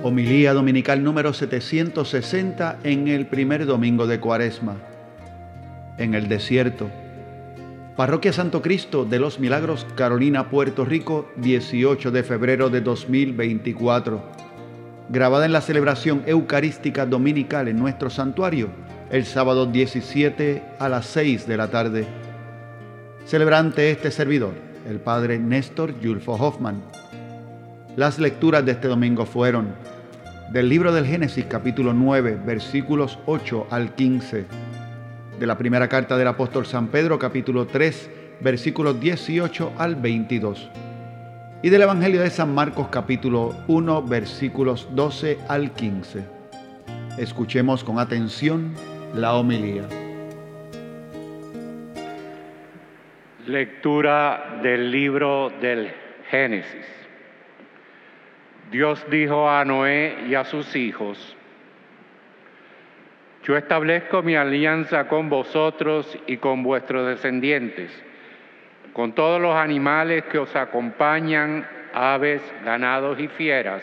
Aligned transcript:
Homilía 0.00 0.52
Dominical 0.52 1.02
número 1.02 1.32
760 1.32 2.78
en 2.84 3.08
el 3.08 3.26
primer 3.26 3.66
domingo 3.66 4.06
de 4.06 4.20
Cuaresma. 4.20 4.76
En 5.98 6.14
el 6.14 6.28
desierto. 6.28 6.88
Parroquia 7.96 8.32
Santo 8.32 8.62
Cristo 8.62 9.04
de 9.04 9.18
los 9.18 9.40
Milagros, 9.40 9.88
Carolina, 9.96 10.50
Puerto 10.50 10.84
Rico, 10.84 11.28
18 11.38 12.12
de 12.12 12.22
febrero 12.22 12.70
de 12.70 12.80
2024. 12.80 14.22
Grabada 15.08 15.46
en 15.46 15.52
la 15.52 15.62
celebración 15.62 16.22
eucarística 16.26 17.04
dominical 17.04 17.66
en 17.66 17.76
nuestro 17.80 18.08
santuario, 18.08 18.68
el 19.10 19.24
sábado 19.24 19.66
17 19.66 20.62
a 20.78 20.88
las 20.88 21.06
6 21.06 21.48
de 21.48 21.56
la 21.56 21.72
tarde. 21.72 22.06
Celebrante 23.26 23.90
este 23.90 24.12
servidor, 24.12 24.54
el 24.88 25.00
padre 25.00 25.40
Néstor 25.40 25.98
Yulfo 25.98 26.34
Hoffman. 26.34 26.80
Las 27.98 28.20
lecturas 28.20 28.64
de 28.64 28.70
este 28.70 28.86
domingo 28.86 29.26
fueron 29.26 29.74
del 30.50 30.70
libro 30.70 30.92
del 30.92 31.04
Génesis 31.04 31.44
capítulo 31.44 31.92
9 31.92 32.38
versículos 32.44 33.18
8 33.26 33.66
al 33.70 33.94
15, 33.94 34.46
de 35.38 35.46
la 35.46 35.58
primera 35.58 35.88
carta 35.88 36.16
del 36.16 36.26
apóstol 36.26 36.64
San 36.64 36.88
Pedro 36.88 37.18
capítulo 37.18 37.66
3 37.66 38.10
versículos 38.40 38.98
18 38.98 39.74
al 39.76 39.96
22 39.96 40.70
y 41.62 41.68
del 41.68 41.82
Evangelio 41.82 42.22
de 42.22 42.30
San 42.30 42.54
Marcos 42.54 42.88
capítulo 42.90 43.54
1 43.66 44.02
versículos 44.04 44.88
12 44.92 45.38
al 45.48 45.72
15. 45.72 46.24
Escuchemos 47.18 47.84
con 47.84 47.98
atención 47.98 48.72
la 49.14 49.34
homilía. 49.34 49.82
Lectura 53.46 54.60
del 54.62 54.90
libro 54.90 55.50
del 55.60 55.90
Génesis. 56.30 56.97
Dios 58.70 59.04
dijo 59.10 59.48
a 59.48 59.64
Noé 59.64 60.26
y 60.28 60.34
a 60.34 60.44
sus 60.44 60.76
hijos, 60.76 61.36
yo 63.44 63.56
establezco 63.56 64.22
mi 64.22 64.36
alianza 64.36 65.08
con 65.08 65.30
vosotros 65.30 66.18
y 66.26 66.36
con 66.36 66.62
vuestros 66.62 67.06
descendientes, 67.06 67.90
con 68.92 69.14
todos 69.14 69.40
los 69.40 69.54
animales 69.54 70.24
que 70.24 70.38
os 70.38 70.54
acompañan, 70.54 71.66
aves, 71.94 72.42
ganados 72.62 73.18
y 73.18 73.28
fieras, 73.28 73.82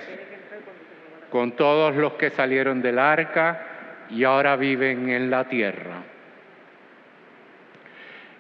con 1.31 1.53
todos 1.53 1.95
los 1.95 2.13
que 2.13 2.29
salieron 2.29 2.83
del 2.83 2.99
arca 2.99 4.05
y 4.11 4.23
ahora 4.23 4.55
viven 4.55 5.09
en 5.09 5.31
la 5.31 5.45
tierra. 5.45 6.03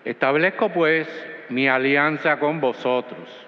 Establezco 0.03 0.69
pues 0.69 1.07
mi 1.49 1.67
alianza 1.67 2.37
con 2.37 2.61
vosotros 2.61 3.44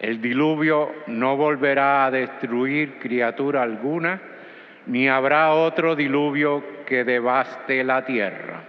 el 0.00 0.20
diluvio 0.20 0.92
no 1.08 1.36
volverá 1.36 2.06
a 2.06 2.10
destruir 2.10 2.98
criatura 2.98 3.62
alguna, 3.62 4.20
ni 4.86 5.08
habrá 5.08 5.52
otro 5.52 5.96
diluvio 5.96 6.62
que 6.86 7.04
devaste 7.04 7.82
la 7.84 8.04
tierra. 8.04 8.62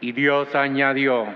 Y 0.00 0.12
Dios 0.12 0.54
añadió, 0.54 1.26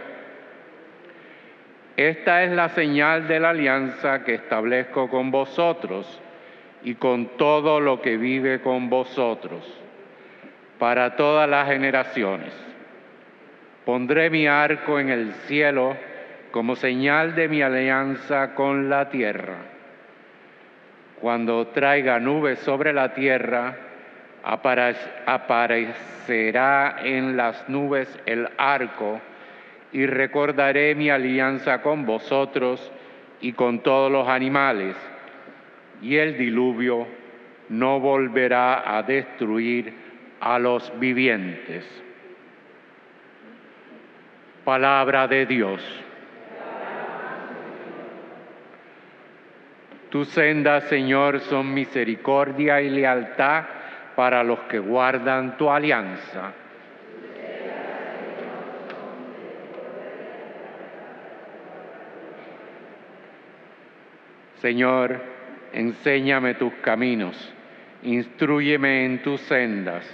esta 1.97 2.43
es 2.43 2.51
la 2.53 2.71
señal 2.71 3.29
de 3.29 3.39
la 3.39 3.51
alianza 3.51 4.25
que 4.25 4.35
establezco 4.35 5.09
con 5.09 5.31
vosotros 5.31 6.21
y 6.83 6.95
con 6.97 7.37
todo 7.37 7.79
lo 7.81 8.01
que 8.01 8.17
vive 8.17 8.61
con 8.61 8.91
vosotros, 8.91 9.63
para 10.79 11.15
todas 11.17 11.49
las 11.49 11.69
generaciones. 11.69 12.53
Pondré 13.85 14.31
mi 14.31 14.47
arco 14.47 14.99
en 14.99 15.11
el 15.11 15.35
cielo, 15.47 15.97
como 16.55 16.77
señal 16.77 17.35
de 17.35 17.49
mi 17.49 17.63
alianza 17.63 18.55
con 18.55 18.89
la 18.89 19.09
tierra. 19.09 19.57
Cuando 21.21 21.67
traiga 21.67 22.21
nubes 22.21 22.61
sobre 22.61 22.93
la 22.93 23.13
tierra, 23.13 23.75
aparecerá 25.25 26.99
en 27.03 27.37
las 27.37 27.69
nubes 27.69 28.09
el 28.25 28.49
arco 28.57 29.21
y 29.91 30.07
recordaré 30.07 30.95
mi 30.95 31.11
alianza 31.11 31.83
con 31.83 32.07
vosotros 32.07 32.93
y 33.41 33.55
con 33.55 33.81
todos 33.81 34.13
los 34.13 34.29
animales, 34.29 34.95
y 36.03 36.15
el 36.19 36.39
diluvio 36.39 37.09
no 37.69 37.99
volverá 37.99 38.97
a 38.97 39.03
destruir 39.03 39.93
a 40.39 40.61
los 40.61 40.93
vivientes. 41.01 41.85
Palabra 44.65 45.27
de 45.27 45.47
Dios. 45.47 46.05
Tus 50.15 50.29
sendas, 50.29 50.85
Señor, 50.85 51.41
son 51.41 51.75
misericordia 51.75 52.81
y 52.81 52.89
lealtad 52.89 53.65
para 54.15 54.45
los 54.45 54.61
que 54.61 54.79
guardan 54.79 55.57
tu 55.57 55.69
alianza. 55.69 56.53
Señor, 64.59 65.21
enséñame 65.73 66.55
tus 66.55 66.75
caminos, 66.75 67.53
instruyeme 68.05 69.07
en 69.07 69.21
tus 69.21 69.41
sendas, 69.41 70.09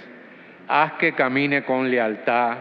haz 0.67 0.93
que 0.93 1.13
camine 1.13 1.63
con 1.63 1.91
lealtad, 1.91 2.57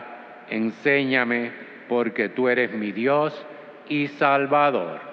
enséñame, 0.50 1.52
porque 1.88 2.28
tú 2.28 2.50
eres 2.50 2.70
mi 2.72 2.92
Dios 2.92 3.46
y 3.88 4.08
Salvador. 4.08 5.09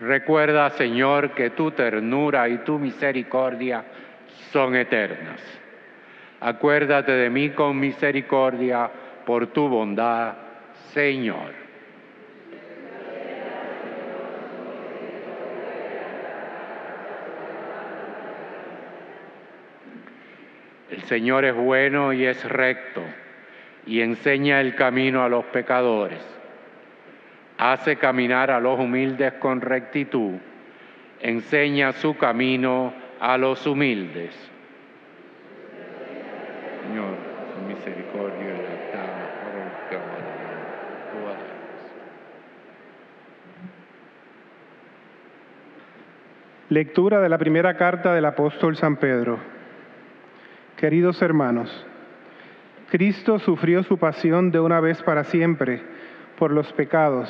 Recuerda, 0.00 0.70
Señor, 0.70 1.32
que 1.32 1.50
tu 1.50 1.72
ternura 1.72 2.48
y 2.48 2.58
tu 2.58 2.78
misericordia 2.78 3.84
son 4.50 4.74
eternas. 4.74 5.40
Acuérdate 6.40 7.12
de 7.12 7.28
mí 7.28 7.50
con 7.50 7.78
misericordia 7.78 8.90
por 9.26 9.48
tu 9.48 9.68
bondad, 9.68 10.34
Señor. 10.94 11.52
El 20.90 21.02
Señor 21.02 21.44
es 21.44 21.54
bueno 21.54 22.14
y 22.14 22.24
es 22.24 22.42
recto 22.48 23.02
y 23.86 24.00
enseña 24.00 24.62
el 24.62 24.74
camino 24.74 25.22
a 25.22 25.28
los 25.28 25.44
pecadores 25.46 26.39
hace 27.60 27.96
caminar 27.96 28.50
a 28.50 28.58
los 28.58 28.80
humildes 28.80 29.34
con 29.34 29.60
rectitud, 29.60 30.36
enseña 31.20 31.92
su 31.92 32.16
camino 32.16 32.94
a 33.20 33.36
los 33.36 33.66
humildes. 33.66 34.34
Señor, 36.82 37.14
su 37.54 37.68
misericordia 37.68 38.50
Lectura 46.70 47.20
de 47.20 47.28
la 47.28 47.36
primera 47.36 47.76
carta 47.76 48.14
del 48.14 48.24
apóstol 48.24 48.76
San 48.76 48.96
Pedro. 48.96 49.40
Queridos 50.76 51.20
hermanos, 51.20 51.84
Cristo 52.90 53.40
sufrió 53.40 53.82
su 53.82 53.98
pasión 53.98 54.52
de 54.52 54.60
una 54.60 54.78
vez 54.78 55.02
para 55.02 55.24
siempre 55.24 55.82
por 56.40 56.52
los 56.52 56.72
pecados, 56.72 57.28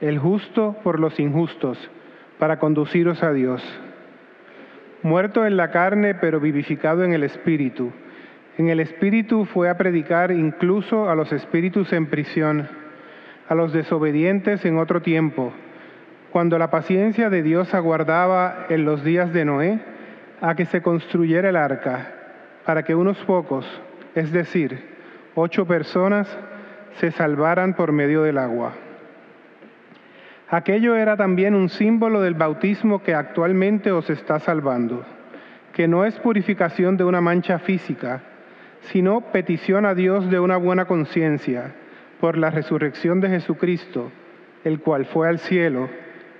el 0.00 0.18
justo 0.18 0.74
por 0.82 0.98
los 0.98 1.20
injustos, 1.20 1.78
para 2.38 2.58
conduciros 2.58 3.22
a 3.22 3.34
Dios. 3.34 3.62
Muerto 5.02 5.44
en 5.44 5.58
la 5.58 5.70
carne, 5.70 6.14
pero 6.14 6.40
vivificado 6.40 7.04
en 7.04 7.12
el 7.12 7.22
Espíritu. 7.22 7.92
En 8.56 8.70
el 8.70 8.80
Espíritu 8.80 9.44
fue 9.44 9.68
a 9.68 9.76
predicar 9.76 10.32
incluso 10.32 11.10
a 11.10 11.14
los 11.14 11.32
espíritus 11.32 11.92
en 11.92 12.06
prisión, 12.06 12.66
a 13.46 13.54
los 13.54 13.74
desobedientes 13.74 14.64
en 14.64 14.78
otro 14.78 15.02
tiempo, 15.02 15.52
cuando 16.30 16.58
la 16.58 16.70
paciencia 16.70 17.28
de 17.28 17.42
Dios 17.42 17.74
aguardaba 17.74 18.64
en 18.70 18.86
los 18.86 19.04
días 19.04 19.34
de 19.34 19.44
Noé 19.44 19.80
a 20.40 20.54
que 20.54 20.64
se 20.64 20.80
construyera 20.80 21.50
el 21.50 21.56
arca, 21.56 22.10
para 22.64 22.84
que 22.84 22.94
unos 22.94 23.18
pocos, 23.18 23.66
es 24.14 24.32
decir, 24.32 24.82
ocho 25.34 25.66
personas, 25.66 26.38
se 26.98 27.10
salvaran 27.10 27.74
por 27.74 27.92
medio 27.92 28.22
del 28.22 28.38
agua. 28.38 28.72
Aquello 30.48 30.96
era 30.96 31.16
también 31.16 31.54
un 31.54 31.68
símbolo 31.68 32.20
del 32.20 32.34
bautismo 32.34 33.02
que 33.02 33.14
actualmente 33.14 33.92
os 33.92 34.10
está 34.10 34.40
salvando, 34.40 35.04
que 35.72 35.86
no 35.86 36.04
es 36.04 36.18
purificación 36.18 36.96
de 36.96 37.04
una 37.04 37.20
mancha 37.20 37.60
física, 37.60 38.22
sino 38.80 39.20
petición 39.32 39.86
a 39.86 39.94
Dios 39.94 40.28
de 40.28 40.40
una 40.40 40.56
buena 40.56 40.86
conciencia 40.86 41.72
por 42.20 42.36
la 42.36 42.50
resurrección 42.50 43.20
de 43.20 43.28
Jesucristo, 43.28 44.10
el 44.64 44.80
cual 44.80 45.06
fue 45.06 45.28
al 45.28 45.38
cielo, 45.38 45.88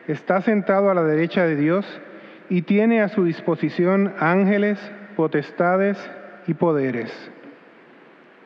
está 0.08 0.40
sentado 0.40 0.90
a 0.90 0.94
la 0.94 1.04
derecha 1.04 1.44
de 1.44 1.56
Dios 1.56 2.00
y 2.48 2.62
tiene 2.62 3.00
a 3.02 3.08
su 3.08 3.24
disposición 3.24 4.12
ángeles, 4.18 4.78
potestades 5.16 5.98
y 6.46 6.54
poderes. 6.54 7.12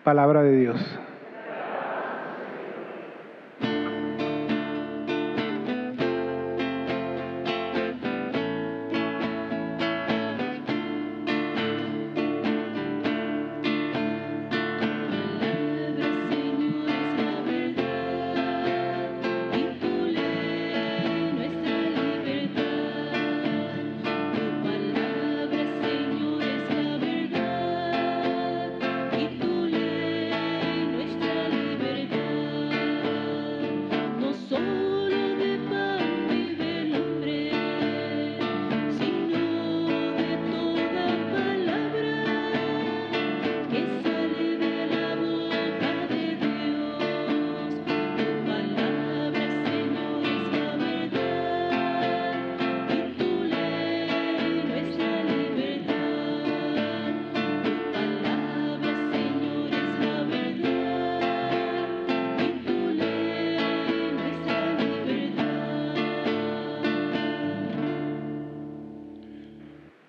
Palabra 0.05 0.43
de 0.43 0.57
Dios. 0.57 0.99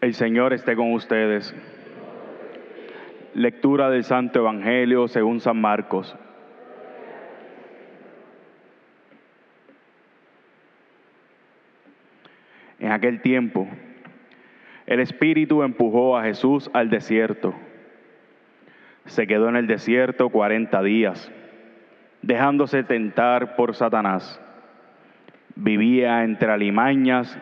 El 0.05 0.13
Señor 0.13 0.53
esté 0.53 0.75
con 0.75 0.93
ustedes. 0.93 1.55
Lectura 3.33 3.89
del 3.89 4.03
Santo 4.03 4.37
Evangelio 4.37 5.07
según 5.07 5.39
San 5.39 5.59
Marcos. 5.59 6.15
En 12.77 12.91
aquel 12.91 13.19
tiempo, 13.23 13.67
el 14.85 14.99
Espíritu 14.99 15.63
empujó 15.63 16.15
a 16.15 16.25
Jesús 16.25 16.69
al 16.75 16.91
desierto. 16.91 17.55
Se 19.05 19.25
quedó 19.25 19.49
en 19.49 19.55
el 19.55 19.65
desierto 19.65 20.29
cuarenta 20.29 20.83
días, 20.83 21.31
dejándose 22.21 22.83
tentar 22.83 23.55
por 23.55 23.73
Satanás. 23.73 24.39
Vivía 25.55 26.23
entre 26.23 26.51
alimañas 26.51 27.39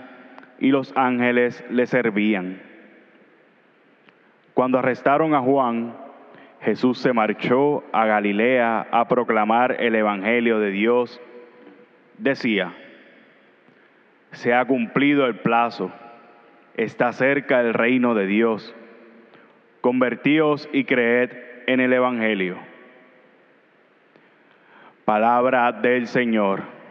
y 0.63 0.71
los 0.71 0.95
ángeles 0.95 1.61
le 1.69 1.85
servían. 1.85 2.61
Cuando 4.53 4.79
arrestaron 4.79 5.35
a 5.35 5.41
Juan, 5.41 5.93
Jesús 6.61 6.99
se 6.99 7.11
marchó 7.11 7.83
a 7.91 8.05
Galilea 8.05 8.87
a 8.89 9.05
proclamar 9.09 9.75
el 9.81 9.93
Evangelio 9.93 10.59
de 10.59 10.71
Dios. 10.71 11.19
Decía, 12.17 12.73
se 14.31 14.53
ha 14.53 14.63
cumplido 14.63 15.25
el 15.25 15.35
plazo, 15.35 15.91
está 16.77 17.11
cerca 17.11 17.59
el 17.59 17.73
reino 17.73 18.15
de 18.15 18.25
Dios. 18.25 18.73
Convertíos 19.81 20.69
y 20.71 20.85
creed 20.85 21.31
en 21.67 21.81
el 21.81 21.91
Evangelio. 21.91 22.57
Palabra 25.03 25.73
del 25.73 26.07
Señor. 26.07 26.82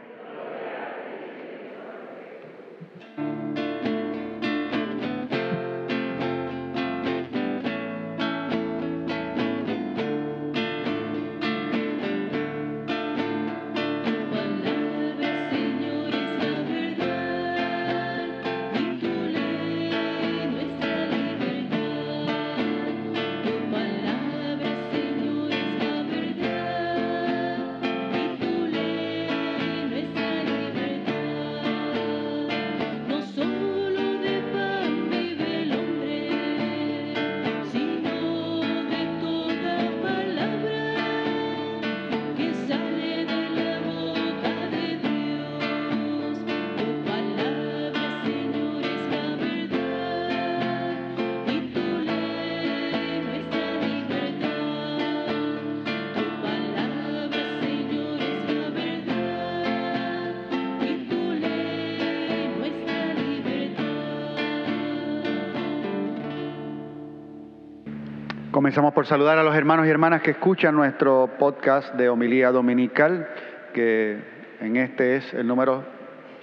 Comenzamos 68.52 68.92
por 68.92 69.06
saludar 69.06 69.38
a 69.38 69.42
los 69.42 69.56
hermanos 69.56 69.86
y 69.86 69.88
hermanas 69.88 70.20
que 70.20 70.32
escuchan 70.32 70.74
nuestro 70.74 71.30
podcast 71.38 71.94
de 71.94 72.10
homilía 72.10 72.50
dominical, 72.50 73.26
que 73.72 74.18
en 74.60 74.76
este 74.76 75.16
es 75.16 75.32
el 75.32 75.46
número 75.46 75.86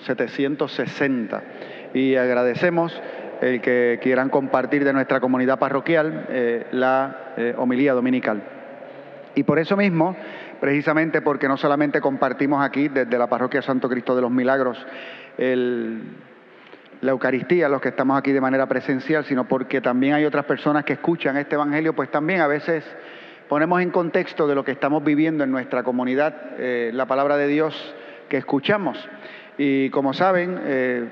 760. 0.08 1.44
Y 1.94 2.16
agradecemos 2.16 3.00
el 3.42 3.62
que 3.62 4.00
quieran 4.01 4.30
compartir 4.30 4.86
de 4.86 4.92
nuestra 4.92 5.20
comunidad 5.20 5.60
parroquial 5.60 6.25
eh, 6.30 6.66
la 6.72 7.34
eh, 7.38 7.54
homilía 7.56 7.94
dominical. 7.94 8.42
Y 9.36 9.44
por 9.44 9.60
eso 9.60 9.78
mismo, 9.78 10.16
precisamente 10.60 11.22
porque 11.22 11.48
no 11.48 11.58
solamente 11.58 12.01
compartimos 12.01 12.66
aquí 12.66 12.88
desde 12.88 13.20
la 13.20 13.28
parroquia 13.28 13.62
Santo 13.62 13.88
Cristo 13.88 14.16
de 14.16 14.24
los 14.24 14.32
Milagros 14.32 14.84
el 15.38 16.01
la 17.01 17.12
Eucaristía, 17.12 17.70
los 17.70 17.82
que 17.82 17.89
estamos 17.89 18.18
aquí 18.18 18.32
de 18.32 18.41
manera 18.41 18.68
presencial, 18.68 19.24
sino 19.25 19.48
porque 19.48 19.82
también 19.82 20.13
hay 20.13 20.25
otras 20.25 20.46
personas 20.46 20.84
que 20.84 20.94
escuchan 20.94 21.38
este 21.38 21.56
Evangelio, 21.56 21.94
pues 21.94 22.12
también 22.12 22.41
a 22.41 22.48
veces 22.48 22.84
ponemos 23.48 23.82
en 23.82 23.89
contexto 23.89 24.48
de 24.48 24.56
lo 24.56 24.63
que 24.63 24.72
estamos 24.72 25.03
viviendo 25.03 25.44
en 25.44 25.51
nuestra 25.51 25.84
comunidad 25.84 26.36
eh, 26.58 26.91
la 26.94 27.06
palabra 27.06 27.38
de 27.38 27.48
Dios 27.48 27.96
que 28.27 28.38
escuchamos. 28.38 28.98
Y 29.58 29.89
como 29.89 30.13
saben, 30.13 30.60
eh, 30.63 31.06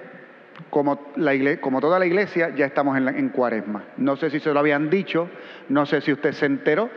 como, 0.69 1.11
la 1.15 1.33
como, 1.61 1.81
toda 1.81 1.99
la 1.99 2.05
iglesia, 2.05 2.49
ya 2.55 2.65
estamos 2.65 2.97
en, 2.97 3.07
en 3.07 3.29
cuaresma. 3.29 3.83
No 3.97 4.15
sé 4.17 4.29
si 4.29 4.39
se 4.39 4.53
lo 4.53 4.59
habían 4.59 4.89
dicho, 4.89 5.29
no 5.69 5.85
sé 5.85 6.01
si 6.01 6.11
usted 6.11 6.33
se 6.33 6.45
enteró, 6.45 6.89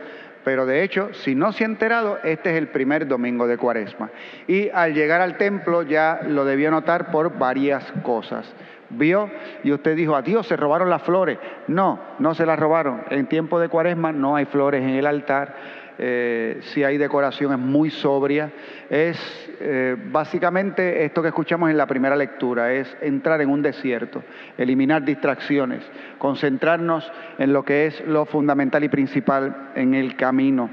pero 0.43 0.65
de 0.65 0.83
hecho, 0.83 1.13
si 1.13 1.35
no 1.35 1.51
se 1.51 1.63
ha 1.63 1.67
enterado, 1.67 2.19
este 2.23 2.51
es 2.51 2.57
el 2.57 2.67
primer 2.67 3.07
domingo 3.07 3.47
de 3.47 3.57
cuaresma. 3.57 4.09
Y 4.47 4.69
al 4.69 4.93
llegar 4.93 5.21
al 5.21 5.37
templo 5.37 5.83
ya 5.83 6.21
lo 6.27 6.45
debió 6.45 6.71
notar 6.71 7.11
por 7.11 7.37
varias 7.37 7.91
cosas 8.03 8.51
vio 8.97 9.29
y 9.63 9.71
usted 9.71 9.95
dijo, 9.95 10.15
a 10.15 10.21
Dios 10.21 10.47
se 10.47 10.55
robaron 10.55 10.89
las 10.89 11.01
flores. 11.03 11.37
No, 11.67 11.99
no 12.19 12.33
se 12.33 12.45
las 12.45 12.59
robaron. 12.59 13.03
En 13.09 13.27
tiempo 13.27 13.59
de 13.59 13.69
cuaresma 13.69 14.11
no 14.11 14.35
hay 14.35 14.45
flores 14.45 14.83
en 14.83 14.89
el 14.89 15.05
altar. 15.05 15.55
Eh, 16.03 16.57
si 16.61 16.83
hay 16.83 16.97
decoración 16.97 17.53
es 17.53 17.59
muy 17.59 17.91
sobria. 17.91 18.51
Es 18.89 19.19
eh, 19.59 19.95
básicamente 20.11 21.05
esto 21.05 21.21
que 21.21 21.27
escuchamos 21.27 21.69
en 21.69 21.77
la 21.77 21.85
primera 21.85 22.15
lectura, 22.15 22.73
es 22.73 22.97
entrar 23.01 23.39
en 23.41 23.49
un 23.49 23.61
desierto, 23.61 24.23
eliminar 24.57 25.05
distracciones, 25.05 25.83
concentrarnos 26.17 27.11
en 27.37 27.53
lo 27.53 27.63
que 27.63 27.85
es 27.85 28.03
lo 28.07 28.25
fundamental 28.25 28.83
y 28.83 28.89
principal 28.89 29.69
en 29.75 29.93
el 29.93 30.15
camino 30.15 30.71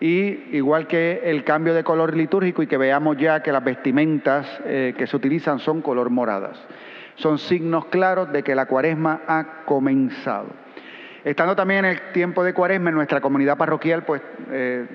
y 0.00 0.56
igual 0.56 0.88
que 0.88 1.20
el 1.24 1.44
cambio 1.44 1.74
de 1.74 1.84
color 1.84 2.16
litúrgico 2.16 2.62
y 2.62 2.66
que 2.66 2.76
veamos 2.76 3.18
ya 3.18 3.42
que 3.42 3.52
las 3.52 3.62
vestimentas 3.62 4.48
eh, 4.64 4.94
que 4.96 5.06
se 5.06 5.14
utilizan 5.14 5.60
son 5.60 5.80
color 5.80 6.10
moradas 6.10 6.58
son 7.16 7.38
signos 7.38 7.86
claros 7.86 8.32
de 8.32 8.42
que 8.42 8.54
la 8.54 8.66
cuaresma 8.66 9.20
ha 9.26 9.64
comenzado. 9.64 10.46
Estando 11.24 11.54
también 11.54 11.84
en 11.84 11.92
el 11.92 12.12
tiempo 12.12 12.42
de 12.42 12.52
cuaresma 12.52 12.90
en 12.90 12.96
nuestra 12.96 13.20
comunidad 13.20 13.56
parroquial, 13.56 14.02
pues 14.02 14.20
eh, 14.50 14.86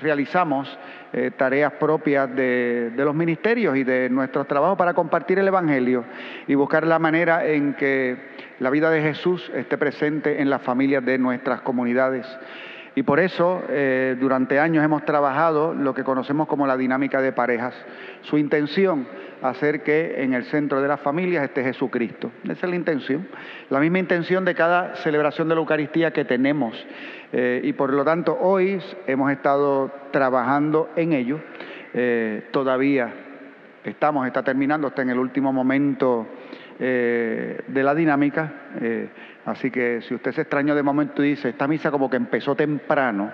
realizamos 0.00 0.78
eh, 1.12 1.30
tareas 1.36 1.72
propias 1.74 2.34
de, 2.34 2.92
de, 2.96 3.04
los 3.04 3.14
ministerios 3.14 3.76
y 3.76 3.84
de 3.84 4.08
nuestros 4.08 4.46
trabajos 4.46 4.78
para 4.78 4.94
compartir 4.94 5.38
el 5.38 5.48
Evangelio 5.48 6.04
y 6.46 6.54
buscar 6.54 6.86
la 6.86 6.98
manera 6.98 7.46
en 7.46 7.74
que 7.74 8.16
la 8.58 8.70
vida 8.70 8.90
de 8.90 9.02
Jesús 9.02 9.50
esté 9.54 9.76
presente 9.76 10.40
en 10.40 10.48
las 10.48 10.62
familias 10.62 11.04
de 11.04 11.18
nuestras 11.18 11.60
comunidades. 11.60 12.26
Y 12.96 13.02
por 13.02 13.20
eso 13.20 13.62
eh, 13.68 14.16
durante 14.18 14.58
años 14.58 14.82
hemos 14.82 15.04
trabajado 15.04 15.74
lo 15.74 15.92
que 15.92 16.02
conocemos 16.02 16.48
como 16.48 16.66
la 16.66 16.78
dinámica 16.78 17.20
de 17.20 17.30
parejas. 17.30 17.74
Su 18.22 18.38
intención, 18.38 19.06
hacer 19.42 19.82
que 19.82 20.22
en 20.22 20.32
el 20.32 20.44
centro 20.44 20.80
de 20.80 20.88
las 20.88 21.00
familias 21.00 21.44
esté 21.44 21.62
Jesucristo. 21.62 22.32
Esa 22.44 22.52
es 22.52 22.70
la 22.70 22.74
intención. 22.74 23.28
La 23.68 23.80
misma 23.80 23.98
intención 23.98 24.46
de 24.46 24.54
cada 24.54 24.96
celebración 24.96 25.46
de 25.46 25.56
la 25.56 25.60
Eucaristía 25.60 26.10
que 26.12 26.24
tenemos. 26.24 26.74
Eh, 27.34 27.60
y 27.64 27.74
por 27.74 27.92
lo 27.92 28.02
tanto 28.02 28.34
hoy 28.40 28.80
hemos 29.06 29.30
estado 29.30 29.92
trabajando 30.10 30.88
en 30.96 31.12
ello. 31.12 31.38
Eh, 31.92 32.48
todavía 32.50 33.12
estamos, 33.84 34.26
está 34.26 34.42
terminando, 34.42 34.88
está 34.88 35.02
en 35.02 35.10
el 35.10 35.18
último 35.18 35.52
momento 35.52 36.26
de 36.78 37.82
la 37.82 37.94
dinámica. 37.94 38.52
Así 39.46 39.70
que 39.70 40.02
si 40.02 40.12
usted 40.12 40.32
se 40.32 40.40
extrañó 40.42 40.74
de 40.74 40.82
momento 40.82 41.22
y 41.22 41.30
dice, 41.30 41.50
esta 41.50 41.68
misa 41.68 41.92
como 41.92 42.10
que 42.10 42.16
empezó 42.16 42.56
temprano, 42.56 43.30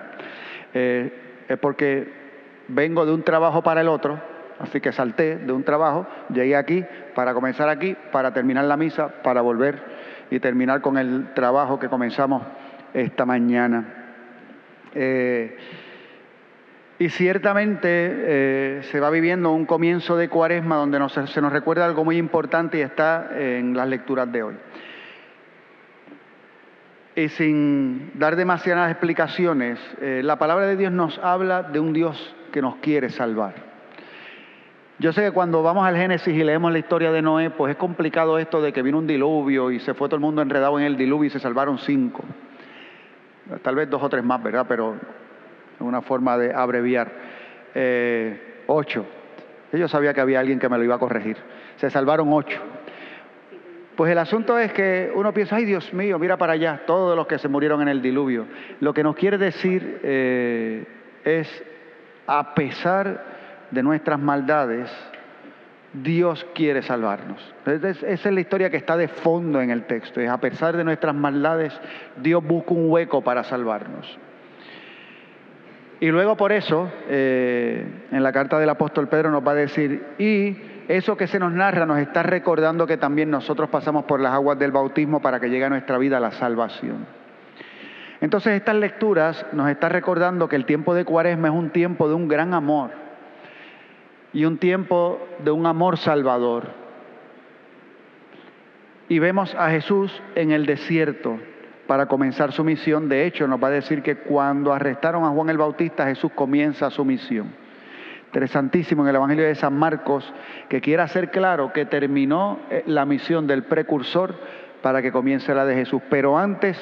eh, 0.71 1.11
es 1.47 1.57
porque 1.57 2.07
vengo 2.67 3.03
de 3.03 3.13
un 3.13 3.23
trabajo 3.23 3.63
para 3.63 3.81
el 3.81 3.87
otro, 3.87 4.19
así 4.59 4.79
que 4.79 4.91
salté 4.91 5.37
de 5.37 5.51
un 5.51 5.63
trabajo, 5.63 6.05
llegué 6.29 6.55
aquí 6.55 6.85
para 7.15 7.33
comenzar 7.33 7.67
aquí, 7.67 7.97
para 8.11 8.31
terminar 8.31 8.65
la 8.65 8.77
misa, 8.77 9.23
para 9.23 9.41
volver 9.41 9.81
y 10.29 10.39
terminar 10.39 10.81
con 10.81 10.99
el 10.99 11.33
trabajo 11.33 11.79
que 11.79 11.89
comenzamos 11.89 12.43
esta 12.93 13.25
mañana. 13.25 13.85
Y 16.99 17.09
ciertamente 17.09 17.87
eh, 17.89 18.83
se 18.83 18.99
va 18.99 19.09
viviendo 19.09 19.51
un 19.51 19.65
comienzo 19.65 20.15
de 20.15 20.29
cuaresma 20.29 20.75
donde 20.75 20.99
se 21.09 21.41
nos 21.41 21.51
recuerda 21.51 21.85
algo 21.85 22.05
muy 22.05 22.17
importante 22.17 22.77
y 22.77 22.81
está 22.81 23.29
en 23.35 23.75
las 23.75 23.87
lecturas 23.87 24.31
de 24.31 24.43
hoy. 24.43 24.55
Y 27.15 27.29
sin 27.29 28.11
dar 28.17 28.35
demasiadas 28.35 28.89
explicaciones, 28.91 29.79
eh, 30.01 30.21
la 30.23 30.37
palabra 30.37 30.65
de 30.65 30.75
Dios 30.75 30.91
nos 30.91 31.19
habla 31.19 31.63
de 31.63 31.79
un 31.79 31.93
Dios 31.93 32.35
que 32.51 32.61
nos 32.61 32.77
quiere 32.77 33.09
salvar. 33.09 33.53
Yo 34.99 35.11
sé 35.11 35.21
que 35.21 35.31
cuando 35.31 35.61
vamos 35.63 35.85
al 35.85 35.95
Génesis 35.95 36.33
y 36.33 36.43
leemos 36.43 36.71
la 36.71 36.79
historia 36.79 37.11
de 37.11 37.21
Noé, 37.21 37.49
pues 37.49 37.71
es 37.71 37.77
complicado 37.77 38.37
esto 38.37 38.61
de 38.61 38.71
que 38.71 38.81
vino 38.81 38.99
un 38.99 39.07
diluvio 39.07 39.71
y 39.71 39.79
se 39.79 39.93
fue 39.93 40.07
todo 40.07 40.15
el 40.15 40.21
mundo 40.21 40.41
enredado 40.41 40.79
en 40.79 40.85
el 40.85 40.95
diluvio 40.95 41.27
y 41.27 41.29
se 41.29 41.39
salvaron 41.39 41.77
cinco. 41.79 42.23
Tal 43.61 43.75
vez 43.75 43.89
dos 43.89 44.01
o 44.01 44.09
tres 44.09 44.23
más, 44.23 44.41
¿verdad? 44.41 44.65
Pero 44.67 44.95
una 45.79 46.01
forma 46.01 46.37
de 46.37 46.53
abreviar. 46.53 47.11
Eh, 47.75 48.63
ocho. 48.67 49.05
Yo 49.71 49.87
sabía 49.87 50.13
que 50.13 50.21
había 50.21 50.39
alguien 50.39 50.59
que 50.59 50.69
me 50.69 50.77
lo 50.77 50.83
iba 50.83 50.95
a 50.95 50.99
corregir. 50.99 51.37
Se 51.77 51.89
salvaron 51.89 52.31
ocho. 52.31 52.61
Pues 53.95 54.11
el 54.11 54.17
asunto 54.17 54.57
es 54.57 54.73
que 54.73 55.11
uno 55.13 55.33
piensa, 55.33 55.55
ay 55.55 55.65
Dios 55.65 55.93
mío, 55.93 56.17
mira 56.17 56.37
para 56.37 56.53
allá, 56.53 56.81
todos 56.87 57.15
los 57.15 57.27
que 57.27 57.37
se 57.37 57.47
murieron 57.47 57.81
en 57.81 57.87
el 57.87 58.01
diluvio. 58.01 58.45
Lo 58.79 58.93
que 58.93 59.03
nos 59.03 59.15
quiere 59.15 59.37
decir 59.37 59.99
eh, 60.03 60.85
es, 61.23 61.63
a 62.25 62.55
pesar 62.55 63.23
de 63.69 63.83
nuestras 63.83 64.19
maldades, 64.19 64.91
Dios 65.93 66.45
quiere 66.55 66.81
salvarnos. 66.81 67.53
esa 67.65 68.09
es 68.11 68.25
la 68.25 68.41
historia 68.41 68.71
que 68.71 68.77
está 68.77 68.97
de 68.97 69.07
fondo 69.07 69.61
en 69.61 69.69
el 69.69 69.83
texto. 69.83 70.19
Es 70.21 70.29
a 70.29 70.39
pesar 70.39 70.75
de 70.75 70.83
nuestras 70.83 71.13
maldades, 71.13 71.79
Dios 72.17 72.43
busca 72.43 72.73
un 72.73 72.89
hueco 72.89 73.21
para 73.21 73.43
salvarnos. 73.43 74.17
Y 75.99 76.11
luego 76.11 76.35
por 76.35 76.51
eso, 76.51 76.91
eh, 77.07 77.85
en 78.11 78.23
la 78.23 78.31
carta 78.31 78.59
del 78.59 78.69
apóstol 78.69 79.07
Pedro 79.07 79.31
nos 79.31 79.45
va 79.45 79.51
a 79.51 79.55
decir, 79.55 80.03
y 80.17 80.57
eso 80.87 81.15
que 81.15 81.27
se 81.27 81.39
nos 81.39 81.53
narra 81.53 81.85
nos 81.85 81.99
está 81.99 82.23
recordando 82.23 82.85
que 82.85 82.97
también 82.97 83.29
nosotros 83.29 83.69
pasamos 83.69 84.05
por 84.05 84.19
las 84.19 84.33
aguas 84.33 84.59
del 84.59 84.71
bautismo 84.71 85.21
para 85.21 85.39
que 85.39 85.49
llegue 85.49 85.65
a 85.65 85.69
nuestra 85.69 85.97
vida 85.97 86.19
la 86.19 86.31
salvación. 86.31 87.05
Entonces 88.19 88.53
estas 88.53 88.75
lecturas 88.75 89.45
nos 89.53 89.69
están 89.69 89.91
recordando 89.91 90.47
que 90.47 90.55
el 90.55 90.65
tiempo 90.65 90.93
de 90.93 91.05
Cuaresma 91.05 91.49
es 91.49 91.53
un 91.53 91.69
tiempo 91.69 92.07
de 92.07 92.15
un 92.15 92.27
gran 92.27 92.53
amor 92.53 92.91
y 94.33 94.45
un 94.45 94.57
tiempo 94.57 95.19
de 95.43 95.51
un 95.51 95.65
amor 95.65 95.97
salvador. 95.97 96.69
Y 99.09 99.19
vemos 99.19 99.53
a 99.55 99.69
Jesús 99.69 100.21
en 100.35 100.51
el 100.51 100.65
desierto 100.65 101.37
para 101.87 102.07
comenzar 102.07 102.51
su 102.51 102.63
misión. 102.63 103.09
De 103.09 103.25
hecho, 103.25 103.47
nos 103.47 103.61
va 103.61 103.67
a 103.67 103.71
decir 103.71 104.01
que 104.01 104.17
cuando 104.17 104.73
arrestaron 104.73 105.23
a 105.23 105.29
Juan 105.29 105.49
el 105.49 105.57
Bautista, 105.57 106.05
Jesús 106.05 106.31
comienza 106.33 106.89
su 106.89 107.03
misión 107.05 107.63
interesantísimo 108.33 109.03
en 109.03 109.09
el 109.09 109.15
Evangelio 109.17 109.45
de 109.45 109.53
San 109.53 109.77
Marcos, 109.77 110.33
que 110.67 110.81
quiere 110.81 111.03
hacer 111.03 111.29
claro 111.29 111.71
que 111.71 111.85
terminó 111.85 112.57
eh, 112.71 112.81
la 112.87 113.05
misión 113.05 113.45
del 113.45 113.61
precursor 113.61 114.33
para 114.81 115.03
que 115.03 115.11
comience 115.11 115.53
la 115.53 115.65
de 115.65 115.75
Jesús. 115.75 116.01
Pero 116.09 116.35
antes, 116.35 116.75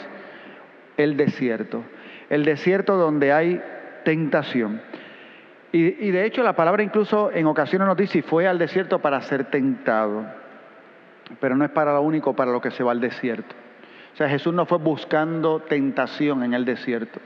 el 0.96 1.18
desierto. 1.18 1.84
El 2.30 2.46
desierto 2.46 2.96
donde 2.96 3.34
hay 3.34 3.62
tentación. 4.06 4.82
Y, 5.74 6.12
de 6.12 6.26
hecho 6.26 6.42
la 6.42 6.54
palabra 6.54 6.84
incluso 6.84 7.32
en 7.32 7.46
ocasiones 7.48 7.86
nos 7.86 7.98
dice, 7.98 8.22
fue 8.22 8.48
al 8.48 8.58
desierto 8.58 9.00
para 9.00 9.22
ser 9.22 9.46
tentado. 9.46 10.26
Pero 11.42 11.58
no 11.58 11.66
es 11.66 11.72
para 11.72 11.94
lo 11.94 12.02
único 12.02 12.34
para 12.34 12.52
lo 12.52 12.62
que 12.62 12.72
se 12.72 12.84
va 12.84 12.94
al 12.94 13.02
desierto. 13.02 13.56
O 14.14 14.18
sea, 14.18 14.30
Jesús 14.30 14.54
no 14.54 14.66
fue 14.66 14.78
buscando 14.78 15.62
tentación 15.62 16.44
en 16.44 16.54
el 16.54 16.66
desierto. 16.66 17.20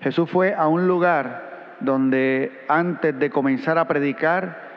Jesús 0.00 0.30
fue 0.30 0.54
a 0.54 0.66
un 0.68 0.86
lugar 0.86 1.76
donde 1.80 2.64
antes 2.68 3.18
de 3.18 3.30
comenzar 3.30 3.78
a 3.78 3.86
predicar, 3.86 4.70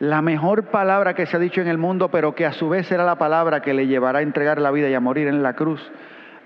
la 0.00 0.22
mejor 0.22 0.64
palabra 0.64 1.14
que 1.14 1.26
se 1.26 1.36
ha 1.36 1.40
dicho 1.40 1.60
en 1.60 1.66
el 1.66 1.78
mundo, 1.78 2.10
pero 2.10 2.34
que 2.34 2.46
a 2.46 2.52
su 2.52 2.68
vez 2.68 2.86
será 2.86 3.04
la 3.04 3.18
palabra 3.18 3.62
que 3.62 3.74
le 3.74 3.88
llevará 3.88 4.20
a 4.20 4.22
entregar 4.22 4.60
la 4.60 4.70
vida 4.70 4.88
y 4.88 4.94
a 4.94 5.00
morir 5.00 5.26
en 5.26 5.42
la 5.42 5.54
cruz, 5.54 5.80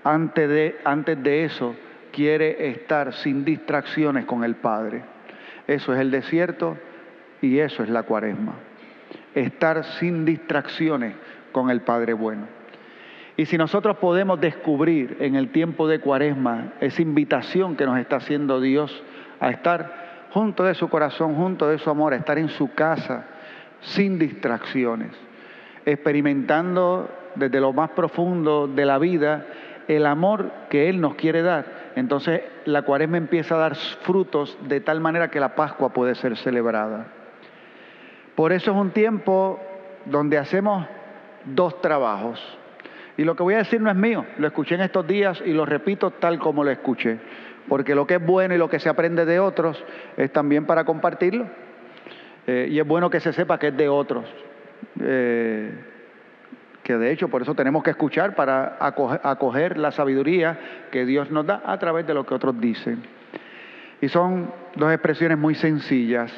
antes 0.03 0.49
de, 0.49 0.79
antes 0.83 1.21
de 1.21 1.45
eso 1.45 1.75
quiere 2.11 2.69
estar 2.69 3.13
sin 3.13 3.45
distracciones 3.45 4.25
con 4.25 4.43
el 4.43 4.55
Padre. 4.55 5.03
Eso 5.67 5.93
es 5.93 5.99
el 5.99 6.11
desierto 6.11 6.77
y 7.41 7.59
eso 7.59 7.83
es 7.83 7.89
la 7.89 8.03
cuaresma. 8.03 8.53
Estar 9.35 9.83
sin 9.83 10.25
distracciones 10.25 11.15
con 11.51 11.69
el 11.69 11.81
Padre 11.81 12.13
bueno. 12.13 12.47
Y 13.35 13.45
si 13.45 13.57
nosotros 13.57 13.97
podemos 13.97 14.39
descubrir 14.39 15.17
en 15.19 15.35
el 15.35 15.49
tiempo 15.49 15.87
de 15.87 15.99
cuaresma 15.99 16.73
esa 16.79 17.01
invitación 17.01 17.75
que 17.75 17.85
nos 17.85 17.97
está 17.97 18.17
haciendo 18.17 18.61
Dios, 18.61 19.03
a 19.39 19.49
estar 19.49 20.27
junto 20.31 20.63
de 20.63 20.75
su 20.75 20.87
corazón, 20.89 21.35
junto 21.35 21.67
de 21.67 21.79
su 21.79 21.89
amor, 21.89 22.13
a 22.13 22.17
estar 22.17 22.37
en 22.37 22.49
su 22.49 22.73
casa 22.73 23.25
sin 23.81 24.19
distracciones, 24.19 25.11
experimentando 25.85 27.09
desde 27.35 27.59
lo 27.59 27.73
más 27.73 27.89
profundo 27.91 28.67
de 28.67 28.85
la 28.85 28.97
vida 28.99 29.45
el 29.87 30.05
amor 30.05 30.51
que 30.69 30.89
Él 30.89 31.01
nos 31.01 31.15
quiere 31.15 31.41
dar. 31.41 31.91
Entonces 31.95 32.41
la 32.65 32.83
cuaresma 32.83 33.17
empieza 33.17 33.55
a 33.55 33.59
dar 33.59 33.75
frutos 33.75 34.57
de 34.67 34.79
tal 34.79 35.01
manera 35.01 35.29
que 35.29 35.39
la 35.39 35.55
Pascua 35.55 35.89
puede 35.89 36.15
ser 36.15 36.37
celebrada. 36.37 37.07
Por 38.35 38.51
eso 38.51 38.71
es 38.71 38.77
un 38.77 38.91
tiempo 38.91 39.59
donde 40.05 40.37
hacemos 40.37 40.85
dos 41.45 41.81
trabajos. 41.81 42.39
Y 43.17 43.23
lo 43.23 43.35
que 43.35 43.43
voy 43.43 43.53
a 43.53 43.59
decir 43.59 43.79
no 43.79 43.89
es 43.89 43.95
mío, 43.95 44.25
lo 44.37 44.47
escuché 44.47 44.75
en 44.75 44.81
estos 44.81 45.05
días 45.05 45.41
y 45.45 45.53
lo 45.53 45.65
repito 45.65 46.11
tal 46.11 46.39
como 46.39 46.63
lo 46.63 46.71
escuché 46.71 47.19
porque 47.67 47.95
lo 47.95 48.05
que 48.05 48.15
es 48.15 48.25
bueno 48.25 48.55
y 48.55 48.57
lo 48.57 48.69
que 48.69 48.79
se 48.79 48.89
aprende 48.89 49.25
de 49.25 49.39
otros 49.39 49.83
es 50.17 50.31
también 50.31 50.65
para 50.65 50.83
compartirlo. 50.83 51.47
Eh, 52.45 52.67
y 52.69 52.79
es 52.79 52.85
bueno 52.87 53.09
que 53.09 53.19
se 53.19 53.33
sepa 53.33 53.57
que 53.57 53.69
es 53.69 53.77
de 53.77 53.87
otros. 53.87 54.25
Eh, 54.99 55.71
que 56.83 56.97
de 56.97 57.11
hecho 57.11 57.29
por 57.29 57.41
eso 57.41 57.55
tenemos 57.55 57.83
que 57.83 57.91
escuchar 57.91 58.35
para 58.35 58.77
acoger, 58.79 59.77
la 59.77 59.91
sabiduría 59.91 60.59
que 60.91 61.05
Dios 61.05 61.31
nos 61.31 61.45
da 61.45 61.61
a 61.65 61.77
través 61.79 62.05
de 62.05 62.13
lo 62.13 62.25
que 62.25 62.33
otros 62.33 62.59
dicen. 62.59 63.01
Y 64.01 64.09
son 64.09 64.51
dos 64.75 64.91
expresiones 64.91 65.37
muy 65.37 65.55
sencillas. 65.55 66.33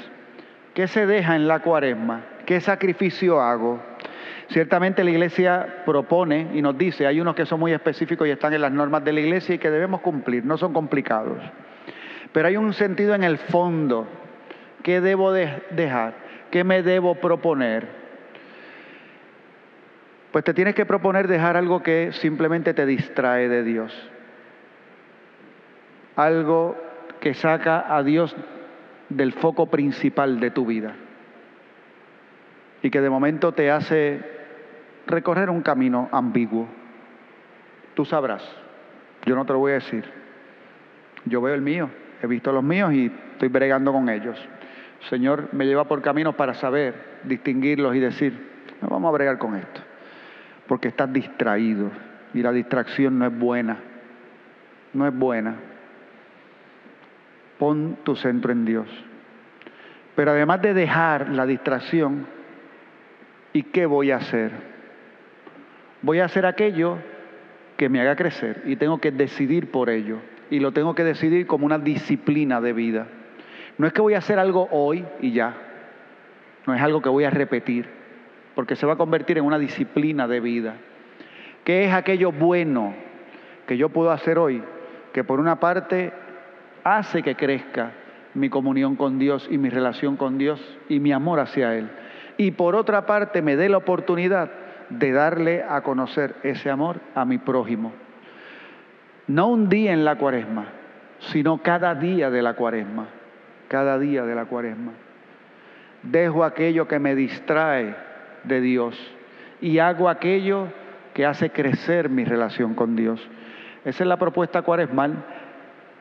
¿Qué 0.75 0.87
se 0.87 1.07
deja 1.07 1.35
en 1.35 1.47
la 1.47 1.59
cuaresma? 1.59 2.21
¿Qué 2.45 2.61
sacrificio 2.61 3.41
hago? 3.41 3.81
Ciertamente 4.49 5.03
la 5.03 5.09
iglesia 5.09 5.83
propone 5.85 6.51
y 6.53 6.61
nos 6.61 6.77
dice, 6.77 7.07
hay 7.07 7.19
unos 7.19 7.35
que 7.35 7.45
son 7.45 7.59
muy 7.59 7.73
específicos 7.73 8.27
y 8.27 8.31
están 8.31 8.53
en 8.53 8.61
las 8.61 8.71
normas 8.71 9.03
de 9.03 9.13
la 9.13 9.19
iglesia 9.19 9.55
y 9.55 9.57
que 9.57 9.71
debemos 9.71 10.01
cumplir, 10.01 10.45
no 10.45 10.57
son 10.57 10.71
complicados. 10.71 11.39
Pero 12.31 12.47
hay 12.47 12.57
un 12.57 12.73
sentido 12.73 13.15
en 13.15 13.23
el 13.23 13.37
fondo. 13.37 14.07
¿Qué 14.83 15.01
debo 15.01 15.31
dejar? 15.31 16.13
¿Qué 16.51 16.63
me 16.63 16.83
debo 16.83 17.15
proponer? 17.15 17.87
Pues 20.31 20.43
te 20.43 20.53
tienes 20.53 20.75
que 20.75 20.85
proponer 20.85 21.27
dejar 21.27 21.57
algo 21.57 21.81
que 21.81 22.11
simplemente 22.11 22.73
te 22.73 22.85
distrae 22.85 23.47
de 23.47 23.63
Dios. 23.63 24.11
Algo 26.17 26.75
que 27.19 27.33
saca 27.33 27.95
a 27.95 28.03
Dios 28.03 28.35
del 29.09 29.33
foco 29.33 29.67
principal 29.67 30.39
de 30.39 30.51
tu 30.51 30.65
vida. 30.65 30.93
Y 32.81 32.89
que 32.89 33.01
de 33.01 33.09
momento 33.09 33.53
te 33.53 33.71
hace 33.71 34.34
recorrer 35.07 35.49
un 35.49 35.61
camino 35.61 36.09
ambiguo. 36.11 36.67
Tú 37.93 38.05
sabrás, 38.05 38.43
yo 39.25 39.35
no 39.35 39.45
te 39.45 39.53
lo 39.53 39.59
voy 39.59 39.71
a 39.71 39.75
decir. 39.75 40.05
Yo 41.25 41.41
veo 41.41 41.55
el 41.55 41.61
mío, 41.61 41.89
he 42.21 42.27
visto 42.27 42.51
los 42.51 42.63
míos 42.63 42.93
y 42.93 43.11
estoy 43.33 43.49
bregando 43.49 43.91
con 43.91 44.09
ellos. 44.09 44.37
Señor 45.09 45.49
me 45.53 45.65
lleva 45.65 45.85
por 45.85 46.01
caminos 46.01 46.35
para 46.35 46.53
saber 46.53 47.19
distinguirlos 47.23 47.95
y 47.95 47.99
decir, 47.99 48.55
no 48.81 48.89
vamos 48.89 49.09
a 49.09 49.13
bregar 49.13 49.37
con 49.37 49.55
esto, 49.55 49.81
porque 50.67 50.89
estás 50.89 51.11
distraído 51.11 51.91
y 52.33 52.41
la 52.41 52.51
distracción 52.51 53.17
no 53.17 53.25
es 53.25 53.37
buena, 53.37 53.77
no 54.93 55.07
es 55.07 55.13
buena. 55.15 55.55
Pon 57.57 57.97
tu 58.03 58.15
centro 58.15 58.51
en 58.51 58.65
Dios. 58.65 58.87
Pero 60.15 60.31
además 60.31 60.61
de 60.61 60.73
dejar 60.73 61.29
la 61.29 61.45
distracción, 61.45 62.25
¿y 63.53 63.63
qué 63.63 63.85
voy 63.85 64.11
a 64.11 64.17
hacer? 64.17 64.74
Voy 66.05 66.19
a 66.19 66.25
hacer 66.25 66.45
aquello 66.45 66.99
que 67.77 67.89
me 67.89 67.99
haga 67.99 68.15
crecer 68.15 68.61
y 68.65 68.75
tengo 68.75 68.99
que 68.99 69.09
decidir 69.09 69.71
por 69.71 69.89
ello. 69.89 70.19
Y 70.51 70.59
lo 70.59 70.71
tengo 70.71 70.93
que 70.93 71.03
decidir 71.03 71.47
como 71.47 71.65
una 71.65 71.79
disciplina 71.79 72.61
de 72.61 72.73
vida. 72.73 73.07
No 73.79 73.87
es 73.87 73.93
que 73.93 74.03
voy 74.03 74.13
a 74.13 74.19
hacer 74.19 74.37
algo 74.37 74.67
hoy 74.69 75.03
y 75.19 75.31
ya. 75.31 75.55
No 76.67 76.75
es 76.75 76.81
algo 76.83 77.01
que 77.01 77.09
voy 77.09 77.23
a 77.23 77.31
repetir, 77.31 77.87
porque 78.53 78.75
se 78.75 78.85
va 78.85 78.93
a 78.93 78.97
convertir 78.97 79.39
en 79.39 79.45
una 79.45 79.57
disciplina 79.57 80.27
de 80.27 80.41
vida. 80.41 80.75
¿Qué 81.63 81.85
es 81.85 81.91
aquello 81.91 82.31
bueno 82.31 82.93
que 83.65 83.75
yo 83.75 83.89
puedo 83.89 84.11
hacer 84.11 84.37
hoy? 84.37 84.61
Que 85.11 85.23
por 85.23 85.39
una 85.39 85.59
parte 85.59 86.13
hace 86.83 87.23
que 87.23 87.33
crezca 87.33 87.93
mi 88.35 88.51
comunión 88.51 88.95
con 88.95 89.17
Dios 89.17 89.47
y 89.49 89.57
mi 89.57 89.69
relación 89.71 90.17
con 90.17 90.37
Dios 90.37 90.61
y 90.87 90.99
mi 90.99 91.11
amor 91.11 91.39
hacia 91.39 91.73
Él. 91.73 91.89
Y 92.37 92.51
por 92.51 92.75
otra 92.75 93.07
parte 93.07 93.41
me 93.41 93.55
dé 93.55 93.69
la 93.69 93.77
oportunidad 93.77 94.64
de 94.89 95.11
darle 95.11 95.63
a 95.63 95.81
conocer 95.81 96.35
ese 96.43 96.69
amor 96.69 96.99
a 97.13 97.25
mi 97.25 97.37
prójimo. 97.37 97.93
No 99.27 99.47
un 99.47 99.69
día 99.69 99.93
en 99.93 100.05
la 100.05 100.17
cuaresma, 100.17 100.67
sino 101.19 101.57
cada 101.59 101.95
día 101.95 102.29
de 102.29 102.41
la 102.41 102.53
cuaresma. 102.53 103.07
Cada 103.67 103.97
día 103.97 104.23
de 104.23 104.35
la 104.35 104.45
cuaresma. 104.45 104.91
Dejo 106.03 106.43
aquello 106.43 106.87
que 106.87 106.99
me 106.99 107.15
distrae 107.15 107.95
de 108.43 108.61
Dios 108.61 108.95
y 109.59 109.79
hago 109.79 110.07
aquello 110.07 110.67
que 111.15 111.25
hace 111.25 111.49
crecer 111.49 112.09
mi 112.09 112.25
relación 112.25 112.75
con 112.75 112.95
Dios. 112.95 113.27
Esa 113.83 114.03
es 114.03 114.07
la 114.07 114.17
propuesta 114.17 114.61
cuaresmal. 114.61 115.15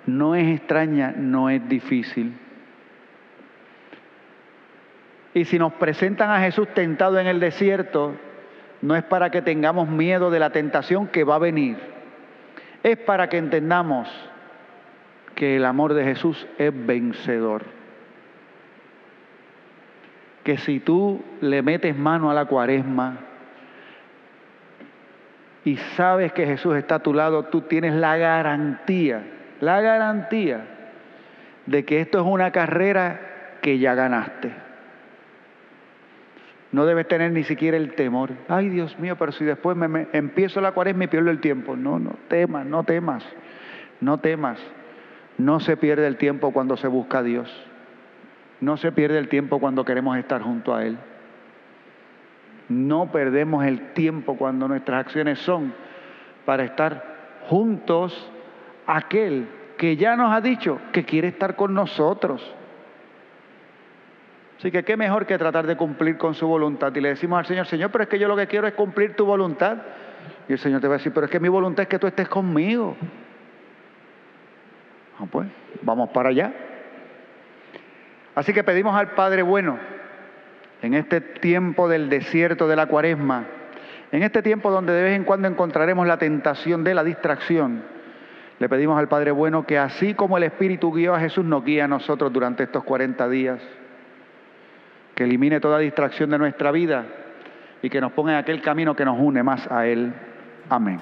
No 0.06 0.34
es 0.34 0.58
extraña, 0.58 1.14
no 1.16 1.48
es 1.48 1.66
difícil. 1.68 2.36
Y 5.32 5.46
si 5.46 5.58
nos 5.58 5.72
presentan 5.74 6.30
a 6.30 6.40
Jesús 6.40 6.68
tentado 6.74 7.18
en 7.18 7.26
el 7.26 7.40
desierto, 7.40 8.14
no 8.84 8.94
es 8.94 9.02
para 9.02 9.30
que 9.30 9.40
tengamos 9.40 9.88
miedo 9.88 10.30
de 10.30 10.38
la 10.38 10.50
tentación 10.50 11.06
que 11.06 11.24
va 11.24 11.36
a 11.36 11.38
venir. 11.38 11.78
Es 12.82 12.98
para 12.98 13.30
que 13.30 13.38
entendamos 13.38 14.10
que 15.34 15.56
el 15.56 15.64
amor 15.64 15.94
de 15.94 16.04
Jesús 16.04 16.46
es 16.58 16.70
vencedor. 16.84 17.62
Que 20.42 20.58
si 20.58 20.80
tú 20.80 21.24
le 21.40 21.62
metes 21.62 21.96
mano 21.96 22.30
a 22.30 22.34
la 22.34 22.44
cuaresma 22.44 23.20
y 25.64 25.78
sabes 25.96 26.34
que 26.34 26.44
Jesús 26.44 26.76
está 26.76 26.96
a 26.96 27.02
tu 27.02 27.14
lado, 27.14 27.44
tú 27.46 27.62
tienes 27.62 27.94
la 27.94 28.18
garantía, 28.18 29.22
la 29.62 29.80
garantía 29.80 30.60
de 31.64 31.86
que 31.86 32.02
esto 32.02 32.20
es 32.20 32.26
una 32.26 32.50
carrera 32.50 33.56
que 33.62 33.78
ya 33.78 33.94
ganaste. 33.94 34.63
No 36.74 36.86
debes 36.86 37.06
tener 37.06 37.30
ni 37.30 37.44
siquiera 37.44 37.76
el 37.76 37.94
temor. 37.94 38.30
Ay, 38.48 38.68
Dios 38.68 38.98
mío, 38.98 39.14
pero 39.16 39.30
si 39.30 39.44
después 39.44 39.76
me, 39.76 40.08
empiezo 40.12 40.60
la 40.60 40.72
cuaresma 40.72 41.04
y 41.04 41.06
pierdo 41.06 41.30
el 41.30 41.38
tiempo. 41.38 41.76
No, 41.76 42.00
no 42.00 42.16
temas, 42.26 42.66
no 42.66 42.82
temas, 42.82 43.24
no 44.00 44.18
temas. 44.18 44.58
No 45.38 45.60
se 45.60 45.76
pierde 45.76 46.04
el 46.08 46.16
tiempo 46.16 46.52
cuando 46.52 46.76
se 46.76 46.88
busca 46.88 47.18
a 47.18 47.22
Dios. 47.22 47.48
No 48.60 48.76
se 48.76 48.90
pierde 48.90 49.18
el 49.18 49.28
tiempo 49.28 49.60
cuando 49.60 49.84
queremos 49.84 50.18
estar 50.18 50.42
junto 50.42 50.74
a 50.74 50.84
Él. 50.84 50.98
No 52.68 53.12
perdemos 53.12 53.64
el 53.64 53.92
tiempo 53.92 54.36
cuando 54.36 54.66
nuestras 54.66 55.06
acciones 55.06 55.38
son 55.38 55.72
para 56.44 56.64
estar 56.64 57.04
juntos 57.46 58.32
a 58.84 58.96
aquel 58.96 59.46
que 59.78 59.94
ya 59.94 60.16
nos 60.16 60.32
ha 60.32 60.40
dicho 60.40 60.80
que 60.90 61.04
quiere 61.04 61.28
estar 61.28 61.54
con 61.54 61.72
nosotros. 61.72 62.52
Así 64.58 64.70
que 64.70 64.84
qué 64.84 64.96
mejor 64.96 65.26
que 65.26 65.36
tratar 65.36 65.66
de 65.66 65.76
cumplir 65.76 66.16
con 66.16 66.34
su 66.34 66.46
voluntad. 66.46 66.94
Y 66.94 67.00
le 67.00 67.10
decimos 67.10 67.38
al 67.38 67.46
Señor, 67.46 67.66
Señor, 67.66 67.90
pero 67.90 68.04
es 68.04 68.10
que 68.10 68.18
yo 68.18 68.28
lo 68.28 68.36
que 68.36 68.46
quiero 68.46 68.66
es 68.66 68.74
cumplir 68.74 69.14
tu 69.16 69.26
voluntad. 69.26 69.78
Y 70.48 70.52
el 70.52 70.58
Señor 70.58 70.80
te 70.80 70.88
va 70.88 70.94
a 70.94 70.98
decir, 70.98 71.12
pero 71.12 71.26
es 71.26 71.32
que 71.32 71.40
mi 71.40 71.48
voluntad 71.48 71.82
es 71.82 71.88
que 71.88 71.98
tú 71.98 72.06
estés 72.06 72.28
conmigo. 72.28 72.96
Ah, 75.18 75.26
pues, 75.30 75.48
vamos 75.82 76.10
para 76.10 76.30
allá. 76.30 76.52
Así 78.34 78.52
que 78.52 78.64
pedimos 78.64 78.96
al 78.96 79.10
Padre 79.10 79.42
bueno, 79.42 79.78
en 80.82 80.94
este 80.94 81.20
tiempo 81.20 81.88
del 81.88 82.08
desierto 82.08 82.66
de 82.66 82.76
la 82.76 82.86
cuaresma, 82.86 83.44
en 84.10 84.22
este 84.22 84.42
tiempo 84.42 84.70
donde 84.70 84.92
de 84.92 85.02
vez 85.02 85.16
en 85.16 85.24
cuando 85.24 85.46
encontraremos 85.46 86.06
la 86.06 86.18
tentación 86.18 86.84
de 86.84 86.94
la 86.94 87.04
distracción, 87.04 87.84
le 88.58 88.68
pedimos 88.68 88.98
al 88.98 89.08
Padre 89.08 89.30
bueno 89.30 89.66
que 89.66 89.78
así 89.78 90.14
como 90.14 90.36
el 90.36 90.44
Espíritu 90.44 90.92
guió 90.92 91.14
a 91.14 91.20
Jesús, 91.20 91.44
nos 91.44 91.64
guíe 91.64 91.82
a 91.82 91.88
nosotros 91.88 92.32
durante 92.32 92.64
estos 92.64 92.82
40 92.84 93.28
días 93.28 93.60
que 95.14 95.24
elimine 95.24 95.60
toda 95.60 95.78
distracción 95.78 96.30
de 96.30 96.38
nuestra 96.38 96.70
vida 96.70 97.06
y 97.82 97.90
que 97.90 98.00
nos 98.00 98.12
ponga 98.12 98.32
en 98.32 98.38
aquel 98.38 98.62
camino 98.62 98.96
que 98.96 99.04
nos 99.04 99.18
une 99.18 99.42
más 99.42 99.70
a 99.70 99.86
Él. 99.86 100.12
Amén. 100.68 100.98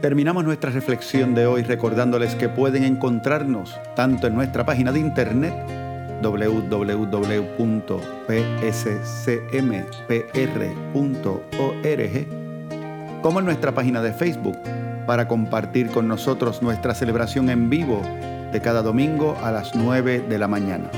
Terminamos 0.00 0.44
nuestra 0.44 0.70
reflexión 0.70 1.34
de 1.34 1.46
hoy 1.46 1.62
recordándoles 1.62 2.34
que 2.34 2.48
pueden 2.48 2.82
encontrarnos 2.82 3.78
tanto 3.94 4.26
en 4.26 4.34
nuestra 4.34 4.64
página 4.64 4.90
de 4.90 4.98
internet 4.98 5.54
www.pscmpr.org 6.22 7.22
como 13.22 13.38
en 13.38 13.44
nuestra 13.44 13.72
página 13.72 14.02
de 14.02 14.12
Facebook 14.12 14.58
para 15.06 15.28
compartir 15.28 15.88
con 15.88 16.08
nosotros 16.08 16.62
nuestra 16.62 16.94
celebración 16.94 17.48
en 17.50 17.70
vivo 17.70 18.02
de 18.52 18.60
cada 18.60 18.82
domingo 18.82 19.36
a 19.42 19.50
las 19.50 19.74
9 19.74 20.26
de 20.28 20.38
la 20.38 20.46
mañana. 20.46 20.90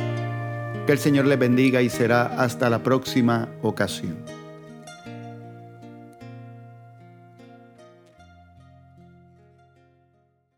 Que 0.87 0.93
el 0.93 0.99
Señor 0.99 1.27
les 1.27 1.39
bendiga 1.39 1.81
y 1.81 1.89
será 1.89 2.27
hasta 2.27 2.69
la 2.69 2.81
próxima 2.81 3.49
ocasión. 3.63 4.34